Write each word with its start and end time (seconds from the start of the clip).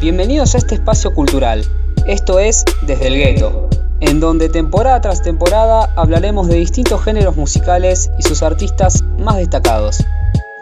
Bienvenidos 0.00 0.54
a 0.54 0.58
este 0.58 0.76
espacio 0.76 1.12
cultural. 1.12 1.64
Esto 2.06 2.38
es 2.38 2.64
Desde 2.86 3.08
el 3.08 3.16
Gueto, 3.16 3.68
en 3.98 4.20
donde 4.20 4.48
temporada 4.48 5.00
tras 5.00 5.22
temporada 5.22 5.92
hablaremos 5.96 6.46
de 6.46 6.54
distintos 6.54 7.02
géneros 7.02 7.34
musicales 7.34 8.08
y 8.16 8.22
sus 8.22 8.44
artistas 8.44 9.02
más 9.18 9.38
destacados. 9.38 10.04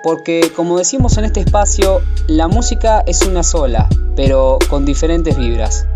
Porque, 0.02 0.50
como 0.56 0.78
decimos 0.78 1.18
en 1.18 1.26
este 1.26 1.40
espacio, 1.40 2.00
la 2.28 2.48
música 2.48 3.02
es 3.06 3.26
una 3.26 3.42
sola, 3.42 3.90
pero 4.16 4.58
con 4.70 4.86
diferentes 4.86 5.36
vibras. 5.36 5.86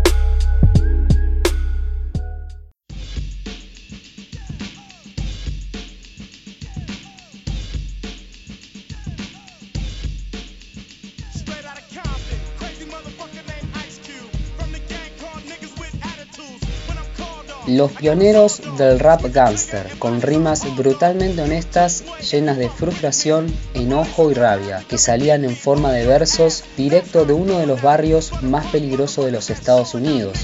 Los 17.71 17.93
pioneros 17.93 18.61
del 18.77 18.99
rap 18.99 19.23
gangster, 19.31 19.87
con 19.97 20.21
rimas 20.21 20.75
brutalmente 20.75 21.41
honestas, 21.41 22.03
llenas 22.29 22.57
de 22.57 22.69
frustración, 22.69 23.47
enojo 23.73 24.29
y 24.29 24.33
rabia, 24.33 24.83
que 24.89 24.97
salían 24.97 25.45
en 25.45 25.55
forma 25.55 25.93
de 25.93 26.05
versos 26.05 26.65
directo 26.75 27.23
de 27.23 27.31
uno 27.31 27.59
de 27.59 27.67
los 27.67 27.81
barrios 27.81 28.43
más 28.43 28.65
peligrosos 28.65 29.23
de 29.23 29.31
los 29.31 29.49
Estados 29.49 29.93
Unidos, 29.93 30.37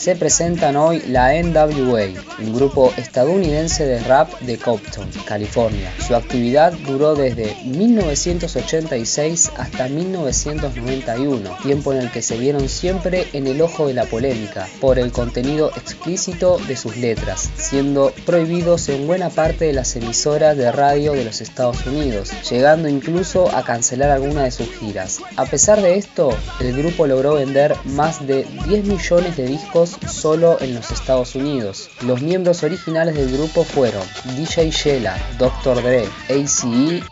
se 0.00 0.16
presentan 0.16 0.76
hoy 0.76 1.00
la 1.06 1.34
NWA, 1.34 2.29
un 2.40 2.54
grupo 2.54 2.92
estadounidense 2.96 3.86
de 3.86 4.00
rap 4.00 4.30
de 4.40 4.58
Compton, 4.58 5.08
California. 5.26 5.92
Su 6.06 6.14
actividad 6.14 6.72
duró 6.72 7.14
desde 7.14 7.56
1986 7.64 9.52
hasta 9.56 9.88
1991, 9.88 11.56
tiempo 11.62 11.92
en 11.92 12.00
el 12.00 12.10
que 12.10 12.22
se 12.22 12.36
vieron 12.36 12.68
siempre 12.68 13.26
en 13.32 13.46
el 13.46 13.60
ojo 13.60 13.86
de 13.86 13.94
la 13.94 14.04
polémica 14.04 14.68
por 14.80 14.98
el 14.98 15.12
contenido 15.12 15.70
explícito 15.76 16.58
de 16.66 16.76
sus 16.76 16.96
letras, 16.96 17.50
siendo 17.56 18.12
prohibidos 18.26 18.88
en 18.88 19.06
buena 19.06 19.30
parte 19.30 19.66
de 19.66 19.72
las 19.72 19.94
emisoras 19.96 20.56
de 20.56 20.72
radio 20.72 21.12
de 21.12 21.24
los 21.24 21.40
Estados 21.40 21.86
Unidos, 21.86 22.30
llegando 22.50 22.88
incluso 22.88 23.54
a 23.54 23.64
cancelar 23.64 24.10
algunas 24.10 24.44
de 24.44 24.50
sus 24.50 24.74
giras. 24.76 25.20
A 25.36 25.46
pesar 25.46 25.80
de 25.82 25.96
esto, 25.96 26.30
el 26.60 26.76
grupo 26.76 27.06
logró 27.06 27.34
vender 27.34 27.76
más 27.84 28.26
de 28.26 28.46
10 28.66 28.84
millones 28.84 29.36
de 29.36 29.46
discos 29.46 29.96
solo 30.08 30.58
en 30.60 30.74
los 30.74 30.90
Estados 30.90 31.34
Unidos. 31.34 31.90
Los 32.02 32.22
miembros 32.30 32.62
originales 32.62 33.16
del 33.16 33.32
grupo 33.32 33.64
fueron 33.64 34.04
DJ 34.36 34.70
Shella, 34.70 35.18
Dr. 35.36 35.82
Dre, 35.82 36.08
ACE, 36.28 37.02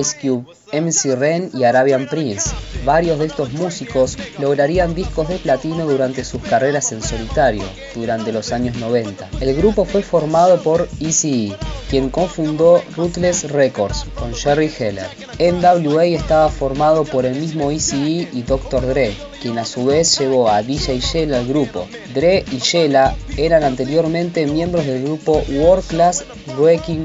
Ice 0.00 0.16
Cube, 0.18 0.46
MC 0.72 1.14
Ren 1.14 1.50
y 1.52 1.64
Arabian 1.64 2.06
Prince. 2.06 2.50
Varios 2.86 3.18
de 3.18 3.26
estos 3.26 3.52
músicos 3.52 4.16
lograrían 4.38 4.94
discos 4.94 5.28
de 5.28 5.36
platino 5.36 5.84
durante 5.84 6.24
sus 6.24 6.40
carreras 6.40 6.90
en 6.92 7.02
solitario, 7.02 7.64
durante 7.94 8.32
los 8.32 8.50
años 8.50 8.76
90. 8.76 9.28
El 9.40 9.54
grupo 9.54 9.84
fue 9.84 10.02
formado 10.02 10.62
por 10.62 10.88
ECE, 11.00 11.54
quien 11.90 12.08
cofundó 12.08 12.82
Ruthless 12.96 13.50
Records 13.50 14.06
con 14.14 14.34
Jerry 14.34 14.72
Heller. 14.78 15.08
NWA 15.38 16.06
estaba 16.06 16.48
formado 16.48 17.04
por 17.04 17.26
el 17.26 17.34
mismo 17.34 17.70
ECE 17.70 18.28
y 18.32 18.42
Dr. 18.42 18.86
Dre, 18.86 19.14
quien 19.42 19.58
a 19.58 19.66
su 19.66 19.84
vez 19.84 20.18
llevó 20.18 20.48
a 20.48 20.62
DJ 20.62 21.00
Shella 21.00 21.38
al 21.38 21.46
grupo. 21.46 21.86
Dre 22.14 22.44
y 22.50 22.58
Shella 22.58 23.14
eran 23.36 23.64
anteriormente 23.64 24.46
miembros 24.46 24.86
del 24.86 25.02
grupo 25.04 25.42
World 25.48 25.86
Class 25.86 26.24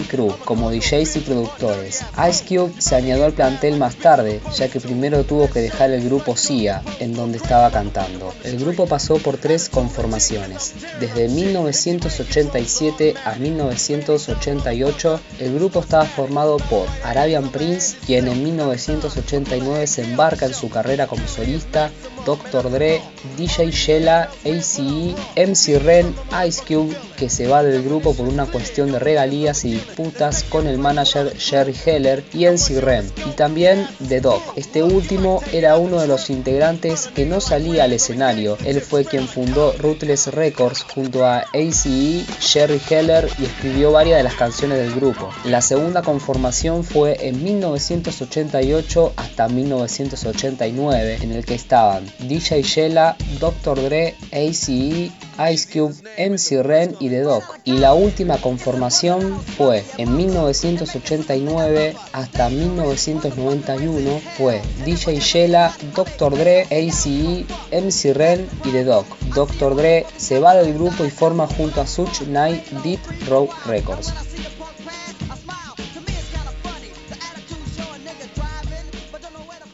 Crew 0.10 0.34
como 0.46 0.72
DJs 0.72 1.18
y 1.18 1.20
productores. 1.20 2.04
Ice 2.30 2.44
Cube 2.48 2.74
se 2.80 2.96
añadió 2.96 3.26
al 3.26 3.34
plantel 3.34 3.78
más 3.78 3.96
tarde, 3.96 4.42
ya 4.56 4.68
que 4.68 4.80
primero 4.80 5.24
tuvo 5.24 5.50
que 5.50 5.62
dejar 5.62 5.92
el 5.92 6.04
grupo 6.04 6.36
SIA, 6.36 6.82
en 7.00 7.14
donde 7.14 7.38
estaba 7.38 7.72
cantando. 7.72 8.34
El 8.44 8.60
grupo 8.60 8.86
pasó 8.86 9.18
por 9.18 9.38
tres 9.38 9.70
conformaciones. 9.70 10.74
Desde 11.00 11.28
1987 11.30 13.16
a 13.26 13.36
1988, 13.36 15.20
el 15.40 15.56
grupo 15.56 15.80
estaba 15.80 16.06
formado 16.06 16.58
por 16.58 16.88
Arabian 17.04 17.50
Prince, 17.50 17.98
quien 18.06 18.28
en 18.28 18.44
1989 18.44 19.88
se 19.88 20.04
embarca 20.04 20.46
en 20.46 20.54
su 20.54 20.70
carrera 20.70 21.08
como 21.08 21.28
solista, 21.28 21.92
Dr. 22.26 22.70
Dre, 22.72 23.02
DJ 23.38 23.72
Shella, 23.72 24.30
ACE, 24.44 25.16
MC 25.36 25.80
Ren, 25.80 26.14
Ice 26.48 26.62
Cube, 26.68 26.96
que 27.18 27.30
se 27.30 27.48
va 27.48 27.64
del 27.64 27.84
grupo 27.84 28.14
por 28.14 28.28
una 28.28 28.46
cuestión 28.46 28.92
de 28.92 29.00
regalías 29.00 29.66
y 29.66 29.72
disputas 29.72 30.44
con 30.44 30.68
el 30.68 30.78
manager 30.78 31.36
Jerry 31.38 31.76
Heller 31.86 32.24
y 32.34 32.46
MC 32.46 32.80
Ren, 32.82 33.12
y 33.26 33.32
también 33.32 33.88
The 34.08 34.22
Doc. 34.22 34.42
Este 34.56 34.84
último 34.84 35.42
era 35.52 35.78
uno 35.78 36.00
de 36.00 36.08
los 36.08 36.30
integrantes 36.30 37.08
que 37.08 37.26
no 37.26 37.42
salía 37.42 37.86
al 37.86 37.94
escenario. 37.94 38.58
Él 38.66 38.82
fue 38.82 39.06
quien 39.06 39.28
fundó 39.28 39.74
Ruthless 39.74 40.28
Records 40.28 40.84
junto 40.84 41.26
a 41.26 41.46
ACE, 41.54 42.26
Jerry 42.40 42.82
Heller 42.90 43.30
y 43.40 43.46
escribió 43.46 43.92
varias 43.92 44.18
de 44.18 44.24
las 44.24 44.36
canciones 44.36 44.78
del 44.80 44.94
grupo. 44.94 45.30
La 45.46 45.62
segunda 45.62 46.02
conformación 46.02 46.84
fue 46.84 47.28
en 47.28 47.44
1988 47.44 49.14
hasta 49.16 49.48
1989, 49.48 51.20
en 51.22 51.32
el 51.32 51.46
que 51.46 51.56
estaban 51.56 52.06
DJ 52.20 52.62
Shella, 52.64 53.16
Dr. 53.40 53.82
Dre, 53.84 54.16
ACE, 54.32 55.12
Ice 55.52 55.68
Cube, 55.72 55.94
MC 56.18 56.64
Ren 56.64 56.96
y 57.00 57.10
The 57.10 57.22
Doc. 57.22 57.44
Y 57.64 57.74
la 57.74 57.94
última 57.94 58.38
conformación 58.38 59.40
fue 59.58 59.84
en 59.98 60.16
1989 60.16 61.96
hasta 62.12 62.50
1991 62.50 64.22
fue 64.38 64.62
DJ 64.86 65.20
Shella, 65.20 65.74
Dr. 65.96 66.38
Dre, 66.38 66.68
ACE, 66.72 67.46
MC 67.72 68.14
Ren 68.14 68.50
y 68.66 68.72
The 68.72 68.84
Doc. 68.84 69.06
Dr. 69.36 69.76
Dre 69.76 70.06
se 70.18 70.40
va 70.40 70.56
del 70.56 70.74
grupo 70.74 71.06
y 71.06 71.12
forma 71.12 71.48
junto 71.48 71.82
a 71.82 71.88
Such 71.88 72.22
Night 72.28 72.64
Deep 72.84 73.00
Row 73.28 73.48
Records. 73.66 74.14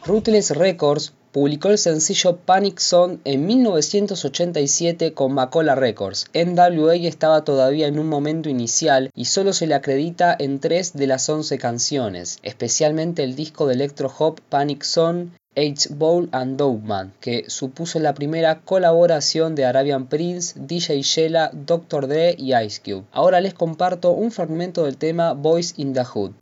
Ruthless 0.06 0.52
Records 0.52 1.14
publicó 1.34 1.70
el 1.70 1.80
sencillo 1.80 2.38
Panic 2.38 2.80
Zone 2.80 3.18
en 3.26 3.46
1987 3.48 5.14
con 5.14 5.34
Macola 5.34 5.74
Records. 5.74 6.28
NWA 6.34 6.96
estaba 6.96 7.44
todavía 7.44 7.88
en 7.88 7.98
un 7.98 8.08
momento 8.08 8.50
inicial 8.50 9.10
y 9.16 9.26
solo 9.26 9.52
se 9.52 9.66
le 9.66 9.74
acredita 9.74 10.36
en 10.38 10.60
tres 10.60 10.94
de 10.94 11.08
las 11.08 11.28
11 11.28 11.58
canciones, 11.58 12.38
especialmente 12.44 13.24
el 13.24 13.36
disco 13.36 13.66
de 13.66 13.74
electro 13.74 14.14
hop 14.18 14.40
Panic 14.48 14.84
Zone 14.84 15.32
H. 15.56 15.90
Bowl 15.92 16.30
and 16.32 16.58
Dogman, 16.58 17.14
que 17.20 17.46
supuso 17.50 18.00
la 18.00 18.14
primera 18.14 18.62
colaboración 18.62 19.56
de 19.56 19.66
Arabian 19.66 20.08
Prince, 20.08 20.60
DJ 20.60 21.02
Shella, 21.02 21.50
Dr. 21.52 22.08
Dre 22.08 22.36
y 22.38 22.56
Ice 22.56 22.80
Cube. 22.84 23.06
Ahora 23.12 23.42
les 23.42 23.56
comparto 23.56 24.12
un 24.12 24.32
fragmento 24.32 24.86
del 24.86 24.98
tema 24.98 25.34
Boys 25.34 25.74
in 25.78 25.94
the 25.94 26.04
Hood. 26.04 26.34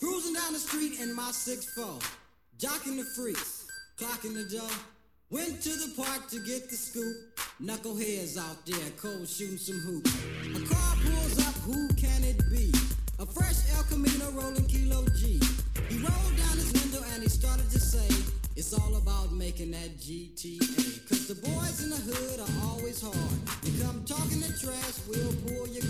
Clocking 4.01 4.33
the 4.33 4.49
jaw. 4.49 4.67
Went 5.29 5.61
to 5.61 5.69
the 5.69 5.93
park 5.95 6.27
to 6.31 6.39
get 6.39 6.67
the 6.71 6.75
scoop. 6.75 7.37
Knuckleheads 7.61 8.35
out 8.35 8.65
there, 8.65 8.89
cold 8.97 9.29
shooting 9.29 9.61
some 9.61 9.77
hoops. 9.77 10.09
A 10.57 10.73
car 10.73 10.95
pulls 11.05 11.37
up, 11.45 11.53
who 11.69 11.87
can 11.93 12.23
it 12.23 12.41
be? 12.49 12.73
A 13.19 13.27
fresh 13.27 13.61
El 13.77 13.83
Camino 13.83 14.31
rolling 14.31 14.65
Kilo 14.65 15.05
G. 15.21 15.39
He 15.87 15.97
rolled 16.01 16.33
down 16.33 16.57
his 16.57 16.73
window 16.73 17.05
and 17.13 17.21
he 17.21 17.29
started 17.29 17.69
to 17.69 17.79
say, 17.79 18.09
It's 18.55 18.73
all 18.73 18.95
about 18.95 19.33
making 19.33 19.69
that 19.69 19.95
GTA. 20.01 21.07
Cause 21.07 21.27
the 21.27 21.35
boys 21.35 21.83
in 21.83 21.91
the 21.91 22.01
hood 22.01 22.39
are 22.41 22.73
always 22.73 23.03
hard. 23.05 23.37
You 23.61 23.85
come 23.85 24.03
talking 24.03 24.41
the 24.41 24.49
trash, 24.57 24.97
we'll 25.05 25.29
pull 25.45 25.69
your 25.69 25.85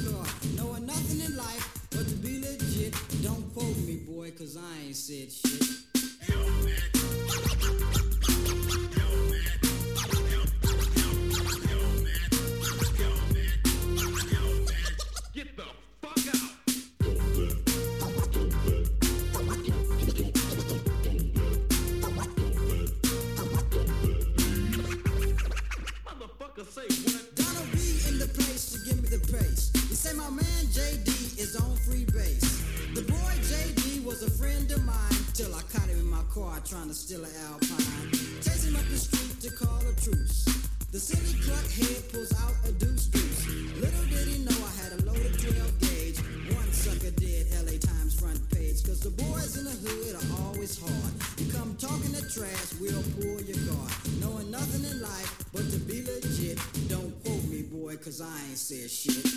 said 58.71 58.89
shit. 58.89 59.30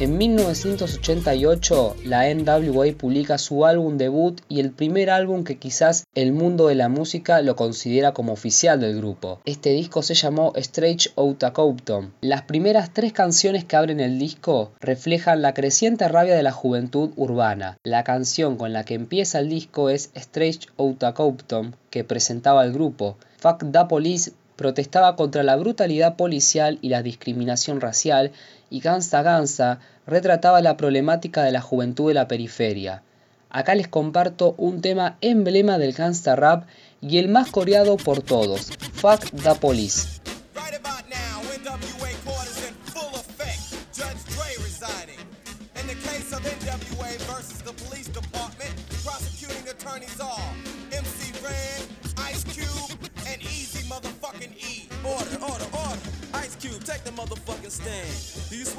En 0.00 0.18
1988, 0.18 1.96
la 2.04 2.28
NWA 2.34 2.86
publica 2.98 3.38
su 3.38 3.64
álbum 3.64 3.96
debut 3.96 4.40
y 4.48 4.58
el 4.58 4.72
primer 4.72 5.08
álbum 5.08 5.44
que 5.44 5.56
quizás 5.56 6.02
el 6.16 6.32
mundo 6.32 6.66
de 6.66 6.74
la 6.74 6.88
música 6.88 7.40
lo 7.42 7.54
considera 7.54 8.12
como 8.12 8.32
oficial 8.32 8.80
del 8.80 8.96
grupo. 8.96 9.38
Este 9.44 9.70
disco 9.70 10.02
se 10.02 10.14
llamó 10.14 10.52
Strange 10.56 11.10
Outta 11.14 11.52
Compton. 11.52 12.12
Las 12.22 12.42
primeras 12.42 12.92
tres 12.92 13.12
canciones 13.12 13.64
que 13.64 13.76
abren 13.76 14.00
el 14.00 14.18
disco 14.18 14.72
reflejan 14.80 15.42
la 15.42 15.54
creciente 15.54 16.08
rabia 16.08 16.34
de 16.34 16.42
la 16.42 16.50
juventud 16.50 17.12
urbana. 17.14 17.78
La 17.84 18.02
canción 18.02 18.56
con 18.56 18.72
la 18.72 18.84
que 18.84 18.94
empieza 18.94 19.38
el 19.38 19.48
disco 19.48 19.90
es 19.90 20.10
Strange 20.14 20.66
Outta 20.76 21.14
Compton, 21.14 21.76
que 21.90 22.02
presentaba 22.02 22.64
el 22.64 22.72
grupo. 22.72 23.16
Fuck 23.38 23.70
the 23.70 23.84
Police 23.88 24.32
protestaba 24.56 25.16
contra 25.16 25.42
la 25.42 25.56
brutalidad 25.56 26.16
policial 26.16 26.78
y 26.80 26.88
la 26.88 27.02
discriminación 27.02 27.80
racial 27.80 28.32
y 28.70 28.80
Gansa 28.80 29.22
Gansa 29.22 29.80
retrataba 30.06 30.60
la 30.60 30.76
problemática 30.76 31.42
de 31.42 31.52
la 31.52 31.60
juventud 31.60 32.08
de 32.08 32.14
la 32.14 32.28
periferia. 32.28 33.02
Acá 33.50 33.74
les 33.74 33.86
comparto 33.86 34.54
un 34.58 34.80
tema 34.80 35.16
emblema 35.20 35.78
del 35.78 35.92
gangsta 35.92 36.34
rap 36.34 36.64
y 37.00 37.18
el 37.18 37.28
más 37.28 37.50
coreado 37.50 37.96
por 37.96 38.20
todos, 38.20 38.72
Fuck 38.94 39.30
the 39.42 39.54
Police. 39.60 40.14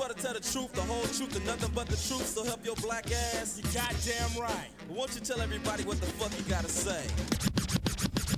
Swear 0.06 0.16
to 0.16 0.22
tell 0.22 0.34
the 0.34 0.40
truth, 0.40 0.74
the 0.74 0.81
whole 0.81 1.04
truth, 1.04 1.36
and 1.36 1.46
nothing 1.46 1.72
but 1.74 1.88
the 1.88 1.96
truth, 1.96 2.28
so 2.28 2.44
help 2.44 2.63
your 2.66 2.75
black 2.75 3.12
ass? 3.12 3.57
You 3.57 3.63
goddamn 3.74 4.40
right. 4.40 4.69
But 4.88 4.98
won't 4.98 5.16
you 5.16 5.22
tell 5.22 5.42
everybody 5.42 5.84
what 5.84 6.00
the 6.00 6.07
fuck 6.18 6.31
you 6.38 6.44
gotta 6.46 6.69
say? 6.69 7.07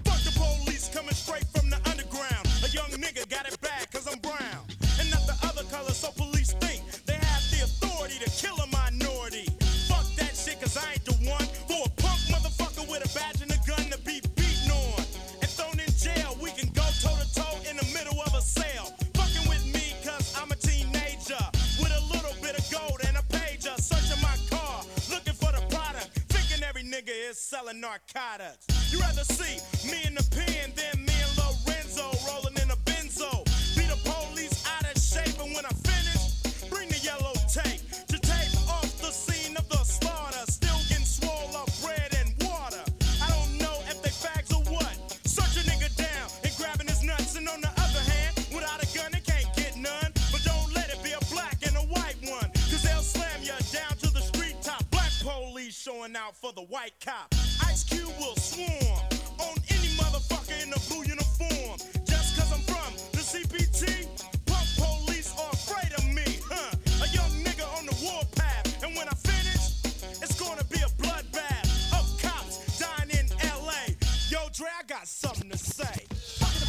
Fuck 0.08 0.22
the 0.24 0.32
police 0.36 0.90
coming 0.94 1.14
straight 1.14 1.46
from 1.56 1.70
the 1.70 1.78
underground. 1.90 2.48
A 2.64 2.70
young 2.70 2.92
nigga 2.96 3.28
got 3.30 3.48
it 3.48 3.60
bad 3.60 3.92
cause 3.92 4.08
I'm 4.08 4.20
brown. 4.20 4.64
And 5.00 5.10
not 5.12 5.28
the 5.28 5.36
other 5.44 5.64
color, 5.68 5.92
so 5.92 6.12
police 6.12 6.54
think 6.54 6.84
they 7.06 7.20
have 7.20 7.44
the 7.52 7.64
authority 7.64 8.20
to 8.24 8.30
kill 8.32 8.56
a 8.58 8.68
minority. 8.68 9.48
Fuck 9.92 10.08
that 10.16 10.36
shit 10.38 10.62
cause 10.62 10.78
I 10.78 10.94
ain't 10.94 11.06
the 11.06 11.16
one 11.28 11.48
selling 27.58 27.82
narcotics. 27.82 28.68
You 28.92 29.00
rather 29.00 29.24
see 29.24 29.58
me 29.90 29.98
in 30.06 30.14
the 30.14 30.26
pen 30.30 30.72
than 30.78 31.06
me 31.06 31.14
and 31.26 31.34
Lorenzo 31.42 32.06
rolling 32.30 32.56
in 32.62 32.70
a 32.70 32.78
benzo. 32.86 33.32
Be 33.76 33.82
the 33.90 33.98
police 34.06 34.64
out 34.68 34.86
of 34.86 35.02
shape, 35.02 35.42
and 35.42 35.56
when 35.56 35.66
I 35.66 35.74
finish, 35.82 36.70
bring 36.70 36.88
the 36.90 37.00
yellow 37.02 37.34
tape 37.50 37.82
to 38.14 38.18
tape 38.20 38.54
off 38.70 39.02
the 39.02 39.10
scene 39.10 39.58
of 39.58 39.68
the 39.70 39.82
slaughter. 39.84 40.44
Still 40.52 40.78
getting 40.90 41.06
swole 41.06 41.58
up 41.58 41.70
bread 41.82 42.14
and 42.22 42.30
water. 42.46 42.84
I 43.26 43.28
don't 43.34 43.58
know 43.58 43.82
if 43.90 44.04
they 44.04 44.14
fags 44.14 44.54
or 44.54 44.62
what. 44.72 44.94
Search 45.26 45.58
a 45.58 45.66
nigga 45.66 45.90
down 45.98 46.30
and 46.44 46.54
grabbing 46.58 46.88
his 46.88 47.02
nuts, 47.02 47.38
and 47.38 47.50
on 47.50 47.62
the 47.62 47.74
other 47.74 48.04
hand, 48.06 48.38
without 48.54 48.84
a 48.86 48.88
gun, 48.94 49.10
they 49.12 49.24
can't 49.26 49.50
get 49.56 49.76
none. 49.78 50.14
But 50.32 50.44
don't 50.46 50.70
let 50.76 50.94
it 50.94 51.02
be 51.02 51.14
a 51.14 51.24
black 51.34 51.58
and 51.66 51.76
a 51.76 51.86
white 51.90 52.22
one, 52.22 52.52
cause 52.70 52.84
they'll 52.84 53.02
slam 53.02 53.42
you 53.42 53.58
down 53.74 53.98
to 54.06 54.14
the 54.14 54.22
street 54.22 54.62
top. 54.62 54.84
Black 54.92 55.12
police 55.26 55.74
showing 55.74 56.16
out 56.16 56.36
for 56.38 56.54
the 56.54 56.62
white 56.62 56.94
cop. 57.02 57.34
Something 75.18 75.50
to 75.50 75.58
say. 75.58 76.67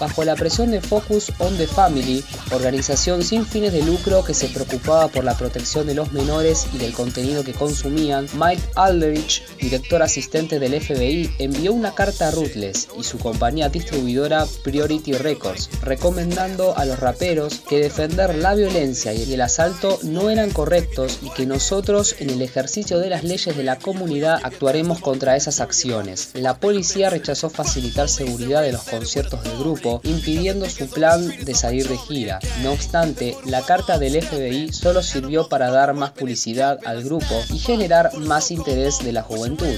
Bajo 0.00 0.24
la 0.24 0.34
presión 0.34 0.70
de 0.70 0.80
Focus 0.80 1.30
on 1.40 1.58
the 1.58 1.66
Family, 1.66 2.24
organización 2.52 3.22
sin 3.22 3.44
fines 3.44 3.74
de 3.74 3.82
lucro 3.82 4.24
que 4.24 4.32
se 4.32 4.48
preocupaba 4.48 5.08
por 5.08 5.24
la 5.24 5.36
protección 5.36 5.86
de 5.86 5.94
los 5.94 6.10
menores 6.12 6.68
y 6.72 6.78
del 6.78 6.94
contenido 6.94 7.44
que 7.44 7.52
consumían, 7.52 8.26
Mike 8.32 8.62
Aldrich, 8.76 9.42
director 9.58 10.02
asistente 10.02 10.58
del 10.58 10.80
FBI, 10.80 11.34
envió 11.38 11.74
una 11.74 11.94
carta 11.94 12.28
a 12.28 12.30
Ruthless 12.30 12.88
y 12.98 13.04
su 13.04 13.18
compañía 13.18 13.68
distribuidora 13.68 14.46
Priority 14.64 15.12
Records, 15.12 15.68
recomendando 15.82 16.74
a 16.78 16.86
los 16.86 16.98
raperos 16.98 17.60
que 17.68 17.80
defender 17.80 18.34
la 18.36 18.54
violencia 18.54 19.12
y 19.12 19.30
el 19.30 19.40
asalto 19.42 19.98
no 20.02 20.30
eran 20.30 20.50
correctos 20.50 21.18
y 21.22 21.28
que 21.30 21.44
nosotros 21.44 22.16
en 22.20 22.30
el 22.30 22.40
ejercicio 22.40 23.00
de 23.00 23.10
las 23.10 23.22
leyes 23.22 23.54
de 23.54 23.64
la 23.64 23.78
comunidad 23.78 24.40
actuaremos 24.42 24.98
contra 25.00 25.36
esas 25.36 25.60
acciones. 25.60 26.30
La 26.32 26.56
policía 26.58 27.10
rechazó 27.10 27.50
facilitar 27.50 28.08
seguridad 28.08 28.62
de 28.62 28.72
los 28.72 28.84
conciertos 28.84 29.29
del 29.38 29.58
grupo, 29.58 30.00
impidiendo 30.04 30.68
su 30.68 30.88
plan 30.88 31.28
de 31.44 31.54
salir 31.54 31.88
de 31.88 31.96
gira. 31.96 32.40
No 32.62 32.72
obstante, 32.72 33.36
la 33.44 33.62
carta 33.62 33.98
del 33.98 34.20
FBI 34.22 34.72
solo 34.72 35.02
sirvió 35.02 35.48
para 35.48 35.70
dar 35.70 35.94
más 35.94 36.12
publicidad 36.12 36.78
al 36.84 37.02
grupo 37.02 37.34
y 37.52 37.58
generar 37.58 38.16
más 38.18 38.50
interés 38.50 38.98
de 39.04 39.12
la 39.12 39.22
juventud. 39.22 39.76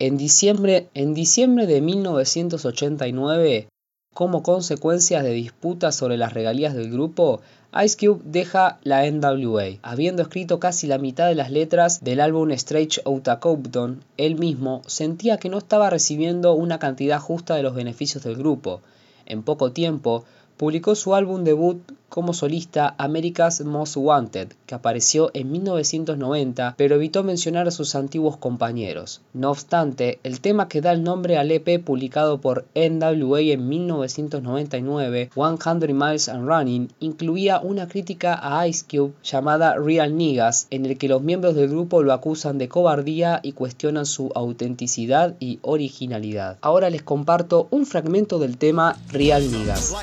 En 0.00 0.16
diciembre, 0.16 0.88
en 0.94 1.12
diciembre 1.12 1.66
de 1.66 1.80
1989, 1.80 3.68
como 4.14 4.42
consecuencia 4.42 5.22
de 5.22 5.32
disputas 5.32 5.96
sobre 5.96 6.16
las 6.16 6.32
regalías 6.32 6.74
del 6.74 6.90
grupo, 6.90 7.40
Ice 7.84 7.98
Cube 7.98 8.22
deja 8.24 8.78
la 8.82 9.04
NWA. 9.10 9.78
Habiendo 9.82 10.22
escrito 10.22 10.58
casi 10.58 10.86
la 10.86 10.96
mitad 10.96 11.28
de 11.28 11.34
las 11.34 11.50
letras 11.50 12.02
del 12.02 12.20
álbum 12.20 12.50
Strange 12.52 13.02
Outta 13.04 13.40
Compton, 13.40 14.02
él 14.16 14.36
mismo 14.36 14.80
sentía 14.86 15.36
que 15.36 15.50
no 15.50 15.58
estaba 15.58 15.90
recibiendo 15.90 16.54
una 16.54 16.78
cantidad 16.78 17.20
justa 17.20 17.56
de 17.56 17.62
los 17.62 17.74
beneficios 17.74 18.24
del 18.24 18.36
grupo. 18.36 18.80
En 19.26 19.42
poco 19.42 19.72
tiempo, 19.72 20.24
publicó 20.56 20.94
su 20.94 21.14
álbum 21.14 21.44
debut 21.44 21.82
como 22.08 22.32
solista 22.32 22.94
America's 22.98 23.60
Most 23.60 23.96
Wanted, 23.96 24.48
que 24.66 24.74
apareció 24.74 25.30
en 25.34 25.50
1990, 25.52 26.74
pero 26.76 26.96
evitó 26.96 27.22
mencionar 27.22 27.68
a 27.68 27.70
sus 27.70 27.94
antiguos 27.94 28.36
compañeros. 28.36 29.20
No 29.34 29.50
obstante, 29.50 30.18
el 30.22 30.40
tema 30.40 30.68
que 30.68 30.80
da 30.80 30.92
el 30.92 31.02
nombre 31.02 31.38
al 31.38 31.50
EP 31.50 31.82
publicado 31.84 32.40
por 32.40 32.66
NWA 32.74 33.40
en 33.40 33.68
1999, 33.68 35.30
100 35.34 35.98
Miles 35.98 36.28
and 36.28 36.48
Running, 36.48 36.88
incluía 37.00 37.60
una 37.60 37.88
crítica 37.88 38.38
a 38.42 38.66
Ice 38.66 38.84
Cube 38.88 39.12
llamada 39.22 39.74
Real 39.76 40.16
Niggas, 40.16 40.66
en 40.70 40.86
el 40.86 40.98
que 40.98 41.08
los 41.08 41.22
miembros 41.22 41.54
del 41.54 41.68
grupo 41.68 42.02
lo 42.02 42.12
acusan 42.12 42.58
de 42.58 42.68
cobardía 42.68 43.40
y 43.42 43.52
cuestionan 43.52 44.06
su 44.06 44.32
autenticidad 44.34 45.36
y 45.40 45.58
originalidad. 45.62 46.58
Ahora 46.60 46.90
les 46.90 47.02
comparto 47.02 47.68
un 47.70 47.86
fragmento 47.86 48.38
del 48.38 48.58
tema 48.58 48.96
Real 49.12 49.50
Niggas. 49.50 49.94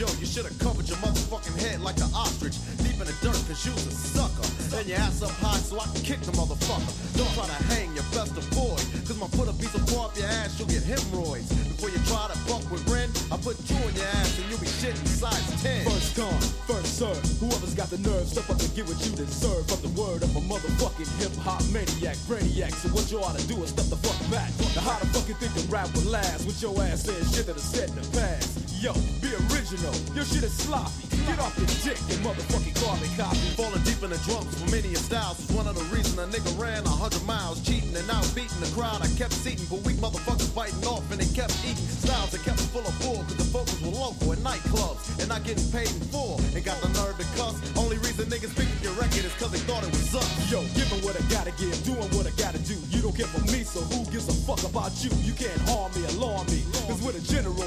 Yo, 0.00 0.08
you 0.16 0.24
should 0.24 0.48
have 0.48 0.58
covered 0.58 0.88
your 0.88 0.96
motherfucking 1.04 1.60
head 1.60 1.78
like 1.84 2.00
an 2.00 2.08
ostrich. 2.16 2.56
Deep 2.80 2.96
in 2.96 3.04
the 3.04 3.12
dirt, 3.20 3.36
cause 3.44 3.60
you's 3.68 3.84
a 3.84 3.92
sucker. 3.92 4.48
And 4.72 4.88
your 4.88 4.96
ass 4.96 5.20
up 5.20 5.28
high 5.44 5.60
so 5.60 5.76
I 5.76 5.84
can 5.92 6.00
kick 6.00 6.24
the 6.24 6.32
motherfucker. 6.32 6.88
Don't 7.20 7.28
try 7.36 7.44
to 7.44 7.60
hang, 7.68 7.92
you 7.92 8.00
best 8.16 8.32
avoid. 8.32 8.80
Cause 9.04 9.20
my 9.20 9.28
put 9.36 9.52
a 9.52 9.56
piece 9.60 9.76
of 9.76 9.84
paw 9.92 10.08
up 10.08 10.16
your 10.16 10.24
ass, 10.40 10.56
you'll 10.56 10.72
get 10.72 10.88
hemorrhoids. 10.88 11.52
Before 11.52 11.92
you 11.92 12.00
try 12.08 12.32
to 12.32 12.38
fuck 12.48 12.64
with 12.72 12.80
Ren, 12.88 13.12
I 13.28 13.36
put 13.44 13.60
two 13.68 13.76
in 13.76 13.92
your 13.92 14.08
ass 14.16 14.40
and 14.40 14.48
you'll 14.48 14.64
be 14.64 14.72
shitting 14.72 15.04
size 15.04 15.44
10. 15.60 15.84
First 15.84 16.16
come, 16.16 16.40
first 16.64 16.96
serve. 16.96 17.20
Whoever's 17.36 17.76
got 17.76 17.92
the 17.92 18.00
nerve, 18.00 18.24
step 18.24 18.48
up 18.48 18.56
and 18.56 18.72
get 18.72 18.88
what 18.88 18.96
you 19.04 19.12
deserve. 19.12 19.68
From 19.68 19.84
the 19.84 19.92
word 20.00 20.24
of 20.24 20.32
a 20.32 20.40
motherfucking 20.48 21.12
hip 21.20 21.36
hop 21.44 21.60
maniac, 21.76 22.16
brainiac. 22.24 22.72
So 22.72 22.88
what 22.96 23.04
you 23.12 23.20
ought 23.20 23.36
to 23.36 23.44
do 23.44 23.60
is 23.60 23.76
step 23.76 23.92
the 23.92 24.00
fuck 24.00 24.16
back. 24.32 24.48
Now 24.72 24.80
how 24.80 24.96
the 24.96 25.12
fuck 25.12 25.28
you 25.28 25.36
think 25.36 25.52
the 25.52 25.68
rap 25.68 25.92
would 25.92 26.08
last? 26.08 26.48
With 26.48 26.56
your 26.64 26.72
ass 26.88 27.04
saying 27.04 27.28
shit 27.36 27.44
that'll 27.44 27.60
set 27.60 27.92
in 27.92 28.00
the 28.00 28.08
past. 28.16 28.69
Yo, 28.80 28.94
be 29.20 29.28
original. 29.52 29.92
Your 30.16 30.24
shit 30.24 30.40
is 30.40 30.56
sloppy. 30.56 31.04
Get 31.28 31.36
off 31.36 31.52
your 31.60 31.68
dick 31.84 32.00
and 32.16 32.24
motherfucking 32.24 32.80
carbon 32.80 33.12
copy. 33.12 33.36
Falling 33.52 33.84
deep 33.84 34.00
in 34.00 34.08
the 34.08 34.16
drums 34.24 34.56
for 34.56 34.72
many 34.72 34.88
styles 34.96 35.36
was 35.36 35.52
one 35.52 35.68
of 35.68 35.76
the 35.76 35.84
reasons 35.92 36.16
a 36.16 36.24
nigga 36.24 36.48
ran 36.56 36.80
a 36.88 36.96
hundred 36.96 37.20
miles, 37.28 37.60
cheating 37.60 37.92
and 37.92 38.08
out 38.08 38.24
beating 38.32 38.56
the 38.56 38.72
crowd. 38.72 39.04
I 39.04 39.08
kept 39.20 39.36
seating, 39.36 39.68
but 39.68 39.84
weak 39.84 40.00
motherfuckers 40.00 40.48
biting 40.56 40.80
off 40.88 41.04
and 41.12 41.20
they 41.20 41.28
kept 41.36 41.52
eating. 41.60 41.76
Styles 41.76 42.32
that 42.32 42.40
kept 42.40 42.56
full 42.72 42.80
of 42.80 42.96
bull, 43.04 43.20
cause 43.28 43.36
the 43.36 43.44
focus 43.52 43.76
were 43.84 43.92
local 43.92 44.32
and 44.32 44.40
nightclubs 44.40 45.12
and 45.20 45.28
not 45.28 45.44
getting 45.44 45.68
paid 45.68 45.92
in 45.92 46.00
full. 46.08 46.40
And 46.56 46.64
got 46.64 46.80
the 46.80 46.88
nerve 46.96 47.20
to 47.20 47.28
cuss. 47.36 47.60
Only 47.76 48.00
reason 48.00 48.32
niggas 48.32 48.56
picked 48.56 48.80
your 48.80 48.96
record 48.96 49.28
is 49.28 49.34
cause 49.36 49.52
they 49.52 49.60
thought 49.68 49.84
it 49.84 49.92
was 49.92 50.16
up. 50.16 50.24
Yo, 50.48 50.64
giving 50.72 51.04
what 51.04 51.20
I 51.20 51.22
gotta 51.28 51.52
give, 51.60 51.76
doing 51.84 52.08
what 52.16 52.24
I 52.24 52.32
gotta 52.40 52.60
do. 52.64 52.80
You 52.88 53.04
don't 53.04 53.12
care 53.12 53.28
for 53.28 53.44
me, 53.52 53.60
so 53.60 53.84
who 53.92 54.08
gives 54.08 54.24
a 54.32 54.36
fuck 54.48 54.64
about 54.64 54.96
you? 55.04 55.12
You 55.20 55.36
can't 55.36 55.60
harm 55.68 55.92
me, 55.92 56.08
alarm 56.16 56.48
me. 56.48 56.64
Cause 56.88 56.96
the. 57.04 57.10
The 57.10 57.10
with 57.10 57.20
attitudes, 57.20 57.44
if 57.46 57.59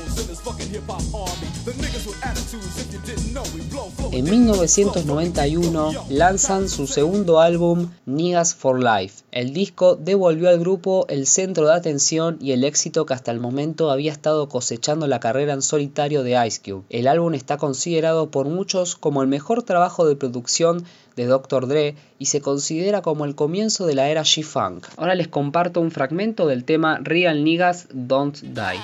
En 4.11 4.23
1991 4.25 5.91
lanzan 6.09 6.69
su 6.69 6.87
segundo 6.87 7.39
álbum 7.39 7.89
Niggas 8.05 8.55
for 8.55 8.79
Life. 8.79 9.23
El 9.31 9.53
disco 9.53 9.95
devolvió 9.95 10.49
al 10.49 10.59
grupo 10.59 11.05
el 11.09 11.27
centro 11.27 11.67
de 11.67 11.73
atención 11.73 12.37
y 12.39 12.51
el 12.51 12.63
éxito 12.63 13.05
que 13.05 13.13
hasta 13.13 13.31
el 13.31 13.39
momento 13.39 13.91
había 13.91 14.11
estado 14.11 14.49
cosechando 14.49 15.07
la 15.07 15.19
carrera 15.19 15.53
en 15.53 15.61
solitario 15.61 16.23
de 16.23 16.47
Ice 16.47 16.61
Cube. 16.63 16.83
El 16.89 17.07
álbum 17.07 17.33
está 17.33 17.57
considerado 17.57 18.31
por 18.31 18.47
muchos 18.47 18.95
como 18.95 19.21
el 19.21 19.27
mejor 19.27 19.63
trabajo 19.63 20.05
de 20.07 20.15
producción 20.15 20.83
de 21.15 21.25
Dr. 21.25 21.67
Dre 21.67 21.95
y 22.17 22.25
se 22.25 22.41
considera 22.41 23.01
como 23.01 23.25
el 23.25 23.35
comienzo 23.35 23.85
de 23.85 23.95
la 23.95 24.09
era 24.09 24.23
G-Funk. 24.23 24.87
Ahora 24.97 25.15
les 25.15 25.27
comparto 25.27 25.79
un 25.79 25.91
fragmento 25.91 26.47
del 26.47 26.63
tema 26.63 26.99
Real 27.01 27.43
Niggas 27.43 27.87
Don't 27.91 28.39
Die. 28.41 28.79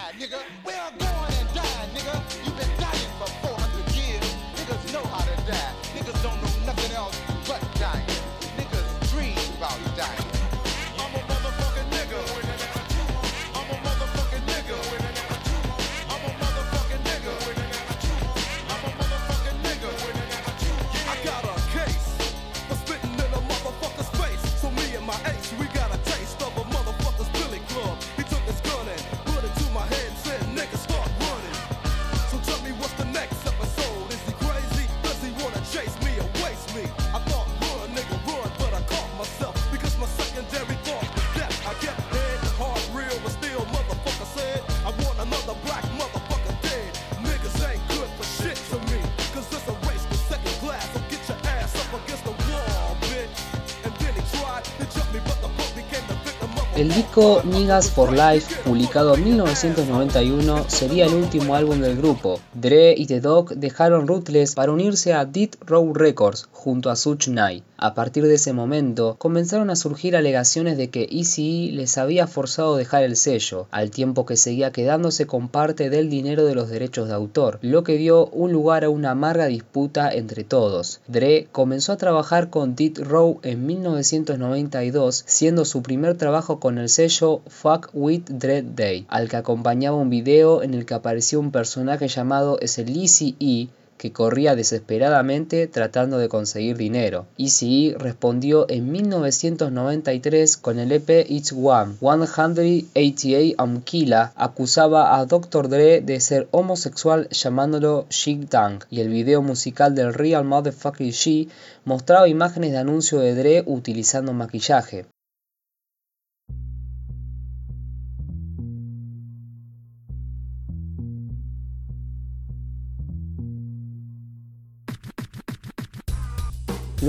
El 56.80 56.88
disco 56.94 57.42
Niggas 57.44 57.92
for 57.92 58.14
Life, 58.14 58.56
publicado 58.64 59.14
en 59.16 59.26
1991, 59.26 60.64
sería 60.70 61.08
el 61.08 61.14
último 61.14 61.54
álbum 61.54 61.82
del 61.82 61.98
grupo. 61.98 62.40
Dre 62.54 62.96
y 62.98 63.06
The 63.06 63.20
Dog 63.20 63.50
dejaron 63.56 64.08
Ruthless 64.08 64.56
para 64.56 64.72
unirse 64.72 65.12
a 65.14 65.26
Dead 65.26 65.50
Row 65.66 65.94
Records 65.94 66.48
junto 66.54 66.90
a 66.90 66.96
Such 66.96 67.26
Knight. 67.26 67.66
A 67.82 67.94
partir 67.94 68.26
de 68.26 68.36
ese 68.36 68.54
momento, 68.54 69.16
comenzaron 69.18 69.70
a 69.70 69.76
surgir 69.76 70.16
alegaciones 70.16 70.78
de 70.78 70.90
que 70.90 71.08
ECE 71.12 71.72
les 71.74 71.98
había 71.98 72.28
forzado 72.28 72.76
a 72.76 72.78
dejar 72.78 73.04
el 73.04 73.16
sello, 73.16 73.68
al 73.72 73.90
tiempo 73.90 74.26
que 74.26 74.36
seguía 74.38 74.72
quedándose 74.72 75.28
con 75.28 75.48
parte 75.48 75.90
del 75.90 76.10
dinero 76.10 76.46
de 76.46 76.56
los 76.56 76.70
derechos 76.70 77.08
de 77.08 77.14
autor, 77.14 77.60
lo 77.62 77.84
que 77.84 77.98
dio 77.98 78.28
un 78.28 78.52
lugar 78.52 78.84
a 78.84 78.90
una 78.90 79.12
amarga 79.12 79.48
disputa 79.48 80.12
entre 80.12 80.44
todos. 80.44 81.02
Dre 81.08 81.48
comenzó 81.52 81.94
a 81.94 81.98
trabajar 81.98 82.50
con 82.50 82.76
Dead 82.76 82.98
Row 82.98 83.40
en 83.44 83.66
1992, 83.66 85.24
siendo 85.26 85.64
su 85.64 85.82
primer 85.82 86.18
trabajo 86.18 86.60
con 86.60 86.69
el 86.78 86.90
sello 86.90 87.42
Fuck 87.48 87.90
With 87.94 88.26
Dread 88.30 88.64
Day, 88.64 89.06
al 89.10 89.28
que 89.28 89.38
acompañaba 89.38 89.98
un 89.98 90.10
video 90.10 90.62
en 90.62 90.74
el 90.74 90.86
que 90.86 90.94
apareció 90.94 91.40
un 91.40 91.52
personaje 91.52 92.08
llamado 92.08 92.60
Sleazy 92.62 93.36
E 93.40 93.70
que 94.00 94.14
corría 94.14 94.56
desesperadamente 94.56 95.68
tratando 95.68 96.18
de 96.18 96.30
conseguir 96.30 96.78
dinero. 96.78 97.28
ECE 97.38 97.96
respondió 98.00 98.66
en 98.70 98.90
1993 98.90 100.56
con 100.56 100.80
el 100.80 100.94
EP 100.94 101.30
It's 101.30 101.52
One. 101.52 101.96
188 102.00 103.56
Amkila 103.58 104.32
acusaba 104.38 105.20
a 105.20 105.26
Dr. 105.26 105.68
Dre 105.68 106.00
de 106.00 106.20
ser 106.22 106.48
homosexual 106.52 107.28
llamándolo 107.30 108.06
Shig 108.10 108.50
Dang 108.50 108.80
y 108.90 109.02
el 109.02 109.10
video 109.10 109.42
musical 109.42 109.94
del 109.94 110.14
Real 110.14 110.46
Motherfucking 110.46 111.12
G 111.12 111.50
mostraba 111.84 112.30
imágenes 112.30 112.72
de 112.72 112.78
anuncio 112.78 113.20
de 113.20 113.36
Dre 113.36 113.64
utilizando 113.66 114.32
maquillaje. 114.32 115.08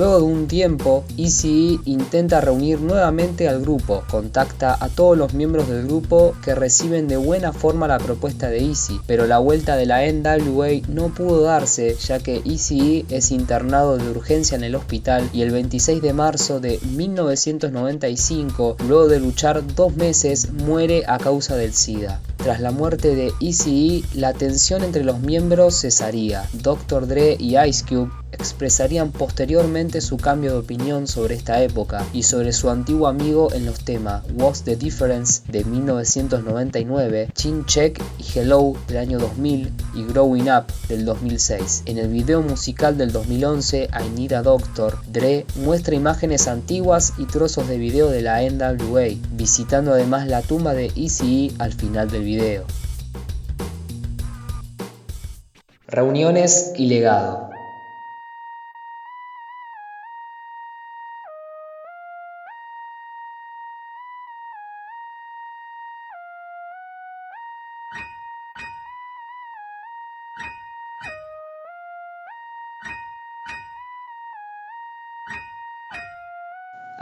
Luego 0.00 0.16
de 0.16 0.24
un 0.24 0.48
tiempo, 0.48 1.04
ECE 1.18 1.78
intenta 1.84 2.40
reunir 2.40 2.80
nuevamente 2.80 3.50
al 3.50 3.60
grupo, 3.60 4.02
contacta 4.10 4.74
a 4.80 4.88
todos 4.88 5.14
los 5.14 5.34
miembros 5.34 5.68
del 5.68 5.86
grupo 5.86 6.34
que 6.42 6.54
reciben 6.54 7.06
de 7.06 7.18
buena 7.18 7.52
forma 7.52 7.86
la 7.86 7.98
propuesta 7.98 8.48
de 8.48 8.64
Easy, 8.64 8.98
pero 9.06 9.26
la 9.26 9.36
vuelta 9.36 9.76
de 9.76 9.84
la 9.84 10.10
NWA 10.10 10.68
no 10.88 11.08
pudo 11.08 11.42
darse 11.42 11.96
ya 11.96 12.18
que 12.18 12.40
ECE 12.46 13.04
es 13.10 13.30
internado 13.30 13.98
de 13.98 14.08
urgencia 14.08 14.56
en 14.56 14.64
el 14.64 14.74
hospital 14.74 15.28
y 15.34 15.42
el 15.42 15.50
26 15.50 16.00
de 16.00 16.14
marzo 16.14 16.60
de 16.60 16.80
1995, 16.96 18.76
luego 18.88 19.06
de 19.06 19.20
luchar 19.20 19.62
dos 19.74 19.94
meses, 19.96 20.50
muere 20.50 21.04
a 21.08 21.18
causa 21.18 21.56
del 21.56 21.74
SIDA. 21.74 22.22
Tras 22.38 22.60
la 22.60 22.70
muerte 22.70 23.14
de 23.14 23.32
ECE, 23.42 24.02
la 24.14 24.32
tensión 24.32 24.82
entre 24.82 25.04
los 25.04 25.20
miembros 25.20 25.78
cesaría. 25.78 26.48
Dr. 26.54 27.06
Dre 27.06 27.36
y 27.38 27.58
Ice 27.58 27.84
Cube 27.86 28.10
expresarían 28.32 29.12
posteriormente 29.12 30.00
su 30.00 30.16
cambio 30.16 30.52
de 30.52 30.58
opinión 30.58 31.06
sobre 31.06 31.34
esta 31.34 31.62
época 31.62 32.04
y 32.12 32.22
sobre 32.22 32.52
su 32.52 32.70
antiguo 32.70 33.08
amigo 33.08 33.52
en 33.52 33.66
los 33.66 33.80
temas 33.84 34.22
What's 34.34 34.62
the 34.62 34.76
Difference 34.76 35.42
de 35.48 35.64
1999, 35.64 37.28
Chin 37.34 37.64
Check 37.66 38.02
y 38.18 38.38
Hello 38.38 38.74
del 38.88 38.98
año 38.98 39.18
2000 39.18 39.72
y 39.94 40.04
Growing 40.04 40.50
Up 40.50 40.66
del 40.88 41.04
2006. 41.04 41.82
En 41.86 41.98
el 41.98 42.08
video 42.08 42.42
musical 42.42 42.96
del 42.96 43.12
2011, 43.12 43.84
I 43.84 44.08
Need 44.18 44.32
a 44.32 44.42
Doctor, 44.42 44.98
Dre 45.10 45.46
muestra 45.56 45.94
imágenes 45.94 46.48
antiguas 46.48 47.14
y 47.18 47.26
trozos 47.26 47.68
de 47.68 47.78
video 47.78 48.10
de 48.10 48.22
la 48.22 48.42
NWA, 48.42 49.08
visitando 49.32 49.92
además 49.92 50.26
la 50.26 50.42
tumba 50.42 50.74
de 50.74 50.92
ECE 50.96 51.52
al 51.58 51.72
final 51.72 52.10
del 52.10 52.24
video. 52.24 52.64
Reuniones 55.86 56.72
y 56.76 56.86
legado. 56.86 57.49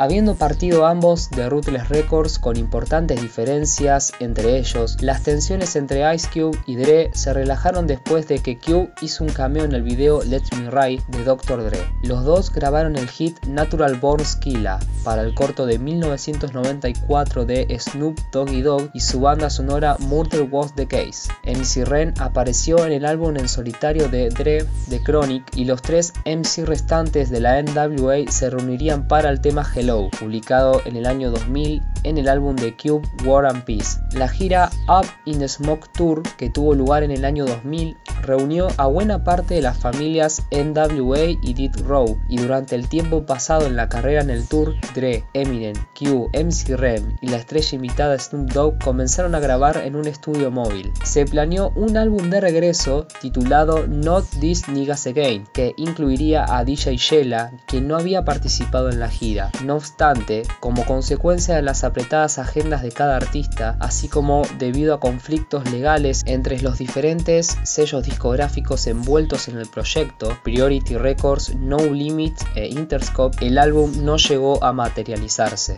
Habiendo 0.00 0.36
partido 0.36 0.86
ambos 0.86 1.28
de 1.28 1.48
Ruthless 1.48 1.88
Records 1.88 2.38
con 2.38 2.56
importantes 2.56 3.20
diferencias 3.20 4.12
entre 4.20 4.56
ellos, 4.56 4.96
las 5.00 5.24
tensiones 5.24 5.74
entre 5.74 6.14
Ice 6.14 6.28
Cube 6.32 6.56
y 6.66 6.76
Dre 6.76 7.10
se 7.14 7.32
relajaron 7.32 7.88
después 7.88 8.28
de 8.28 8.38
que 8.38 8.56
Cube 8.56 8.92
hizo 9.00 9.24
un 9.24 9.30
cameo 9.30 9.64
en 9.64 9.72
el 9.72 9.82
video 9.82 10.22
Let 10.22 10.44
Me 10.56 10.70
Ride 10.70 11.02
de 11.08 11.24
Dr. 11.24 11.64
Dre. 11.64 11.80
Los 12.04 12.24
dos 12.24 12.52
grabaron 12.52 12.94
el 12.94 13.08
hit 13.08 13.44
Natural 13.46 13.96
Born 13.96 14.24
Skilla 14.24 14.78
para 15.02 15.22
el 15.22 15.34
corto 15.34 15.66
de 15.66 15.80
1994 15.80 17.44
de 17.44 17.76
Snoop 17.80 18.20
Doggy 18.30 18.62
Dogg 18.62 18.90
y 18.94 19.00
su 19.00 19.18
banda 19.18 19.50
sonora 19.50 19.96
Murder 19.98 20.46
Was 20.48 20.76
the 20.76 20.86
Case. 20.86 21.28
MC 21.42 21.84
Ren 21.84 22.14
apareció 22.20 22.86
en 22.86 22.92
el 22.92 23.04
álbum 23.04 23.36
en 23.36 23.48
solitario 23.48 24.08
de 24.08 24.28
Dre, 24.28 24.64
The 24.90 25.02
Chronic, 25.02 25.44
y 25.56 25.64
los 25.64 25.82
tres 25.82 26.12
MC 26.24 26.66
restantes 26.66 27.30
de 27.30 27.40
la 27.40 27.60
NWA 27.60 28.30
se 28.30 28.48
reunirían 28.48 29.08
para 29.08 29.30
el 29.30 29.40
tema 29.40 29.64
publicado 29.96 30.82
en 30.84 30.96
el 30.96 31.06
año 31.06 31.30
2000 31.30 31.82
en 32.04 32.18
el 32.18 32.28
álbum 32.28 32.56
de 32.56 32.76
Cube 32.76 33.06
War 33.24 33.46
and 33.46 33.64
Peace. 33.64 33.98
La 34.12 34.28
gira 34.28 34.70
Up 34.88 35.06
in 35.24 35.38
the 35.38 35.48
Smoke 35.48 35.88
Tour, 35.92 36.22
que 36.36 36.50
tuvo 36.50 36.74
lugar 36.74 37.02
en 37.02 37.10
el 37.10 37.24
año 37.24 37.44
2000, 37.46 37.96
reunió 38.22 38.68
a 38.76 38.86
buena 38.86 39.24
parte 39.24 39.54
de 39.54 39.62
las 39.62 39.78
familias 39.78 40.44
NWA 40.50 41.38
y 41.42 41.54
Death 41.54 41.80
Row, 41.86 42.18
y 42.28 42.36
durante 42.36 42.74
el 42.74 42.88
tiempo 42.88 43.24
pasado 43.26 43.66
en 43.66 43.76
la 43.76 43.88
carrera 43.88 44.22
en 44.22 44.30
el 44.30 44.46
tour, 44.46 44.74
Dre, 44.94 45.24
Eminem, 45.34 45.74
Q, 45.98 46.30
MC 46.32 46.76
Rem 46.76 47.16
y 47.20 47.28
la 47.28 47.38
estrella 47.38 47.76
invitada 47.76 48.18
Snoop 48.18 48.52
Dogg 48.52 48.78
comenzaron 48.82 49.34
a 49.34 49.40
grabar 49.40 49.78
en 49.78 49.96
un 49.96 50.06
estudio 50.06 50.50
móvil. 50.50 50.92
Se 51.04 51.24
planeó 51.24 51.72
un 51.74 51.96
álbum 51.96 52.30
de 52.30 52.40
regreso 52.40 53.06
titulado 53.20 53.86
Not 53.86 54.24
This 54.40 54.68
Niggas 54.68 55.06
Again, 55.06 55.46
que 55.52 55.74
incluiría 55.76 56.44
a 56.48 56.64
DJ 56.64 56.96
Shella, 56.96 57.52
quien 57.66 57.88
no 57.88 57.96
había 57.96 58.24
participado 58.24 58.90
en 58.90 59.00
la 59.00 59.08
gira. 59.08 59.50
Obstante, 59.78 60.42
como 60.60 60.84
consecuencia 60.84 61.56
de 61.56 61.62
las 61.62 61.84
apretadas 61.84 62.38
agendas 62.38 62.82
de 62.82 62.92
cada 62.92 63.16
artista, 63.16 63.76
así 63.80 64.08
como 64.08 64.42
debido 64.58 64.94
a 64.94 65.00
conflictos 65.00 65.70
legales 65.70 66.22
entre 66.26 66.60
los 66.60 66.78
diferentes 66.78 67.56
sellos 67.64 68.04
discográficos 68.04 68.86
envueltos 68.86 69.48
en 69.48 69.56
el 69.56 69.66
proyecto, 69.68 70.36
Priority 70.44 70.96
Records, 70.96 71.54
No 71.54 71.78
Limit 71.78 72.34
e 72.54 72.66
Interscope, 72.66 73.46
el 73.46 73.58
álbum 73.58 74.04
no 74.04 74.16
llegó 74.16 74.62
a 74.62 74.72
materializarse. 74.72 75.76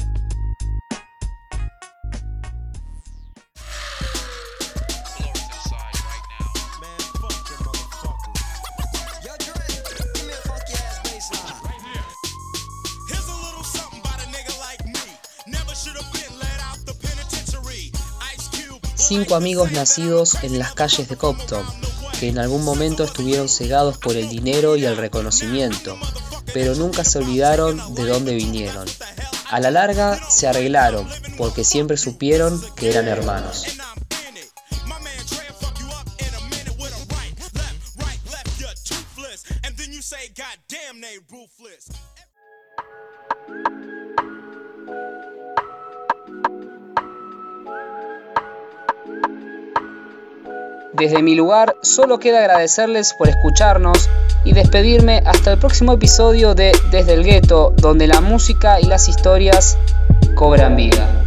Cinco 19.10 19.34
amigos 19.34 19.72
nacidos 19.72 20.36
en 20.44 20.56
las 20.60 20.72
calles 20.72 21.08
de 21.08 21.16
Compton, 21.16 21.66
que 22.20 22.28
en 22.28 22.38
algún 22.38 22.62
momento 22.62 23.02
estuvieron 23.02 23.48
cegados 23.48 23.98
por 23.98 24.14
el 24.14 24.28
dinero 24.28 24.76
y 24.76 24.84
el 24.84 24.96
reconocimiento, 24.96 25.98
pero 26.54 26.76
nunca 26.76 27.02
se 27.02 27.18
olvidaron 27.18 27.96
de 27.96 28.06
dónde 28.06 28.36
vinieron. 28.36 28.86
A 29.50 29.58
la 29.58 29.72
larga 29.72 30.30
se 30.30 30.46
arreglaron, 30.46 31.08
porque 31.36 31.64
siempre 31.64 31.96
supieron 31.96 32.62
que 32.76 32.88
eran 32.88 33.08
hermanos. 33.08 33.66
Desde 51.00 51.22
mi 51.22 51.34
lugar, 51.34 51.76
solo 51.80 52.18
queda 52.18 52.40
agradecerles 52.40 53.14
por 53.14 53.26
escucharnos 53.26 54.10
y 54.44 54.52
despedirme 54.52 55.22
hasta 55.24 55.50
el 55.50 55.58
próximo 55.58 55.94
episodio 55.94 56.54
de 56.54 56.72
Desde 56.90 57.14
el 57.14 57.24
Gueto, 57.24 57.72
donde 57.74 58.06
la 58.06 58.20
música 58.20 58.78
y 58.82 58.84
las 58.84 59.08
historias 59.08 59.78
cobran 60.34 60.76
vida. 60.76 61.19